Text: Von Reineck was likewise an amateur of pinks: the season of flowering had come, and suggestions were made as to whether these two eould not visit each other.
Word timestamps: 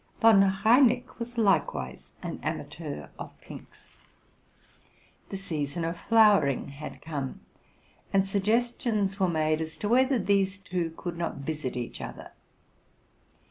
Von 0.19 0.41
Reineck 0.41 1.19
was 1.19 1.37
likewise 1.37 2.11
an 2.23 2.39
amateur 2.41 3.09
of 3.19 3.39
pinks: 3.39 3.93
the 5.29 5.37
season 5.37 5.85
of 5.85 5.95
flowering 5.95 6.69
had 6.69 7.03
come, 7.03 7.41
and 8.11 8.25
suggestions 8.25 9.19
were 9.19 9.29
made 9.29 9.61
as 9.61 9.77
to 9.77 9.87
whether 9.87 10.17
these 10.17 10.57
two 10.57 10.89
eould 10.89 11.17
not 11.17 11.35
visit 11.35 11.77
each 11.77 12.01
other. 12.01 12.31